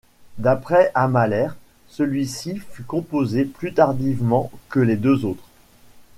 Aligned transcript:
D'après 0.39 0.89
Amalaire, 0.95 1.55
celui-ci 1.87 2.57
fut 2.57 2.81
composé 2.81 3.45
plus 3.45 3.75
tardivement 3.75 4.49
que 4.67 4.79
les 4.79 4.95
deux 4.95 5.25
autres. 5.25 5.47